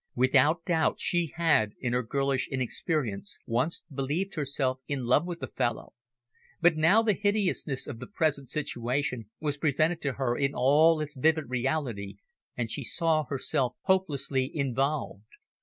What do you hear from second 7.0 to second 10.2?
the hideousness of the present situation was presented to